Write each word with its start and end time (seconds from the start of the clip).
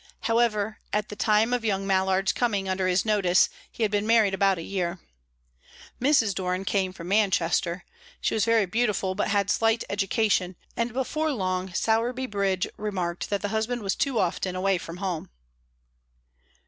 However, 0.21 0.79
at 0.91 1.09
the 1.09 1.15
time 1.15 1.53
of 1.53 1.63
young 1.63 1.85
Mallard's 1.85 2.31
coming 2.31 2.67
under 2.67 2.87
his 2.87 3.05
notice 3.05 3.49
he 3.71 3.83
had 3.83 3.91
been 3.91 4.07
married 4.07 4.33
about 4.33 4.57
a 4.57 4.63
year. 4.63 4.97
Mrs. 6.01 6.33
Doran 6.33 6.65
came 6.65 6.91
from 6.91 7.07
Manchester; 7.07 7.85
she 8.19 8.33
was 8.33 8.43
very 8.43 8.65
beautiful, 8.65 9.13
but 9.13 9.27
had 9.27 9.51
slight 9.51 9.83
education, 9.91 10.55
and 10.75 10.91
before 10.91 11.31
long 11.31 11.71
Sowerby 11.75 12.25
Bridge 12.25 12.65
remarked 12.77 13.29
that 13.29 13.43
the 13.43 13.49
husband 13.49 13.83
was 13.83 13.93
too 13.93 14.17
often 14.17 14.55
away 14.55 14.79
from 14.79 14.97
home. 14.97 15.29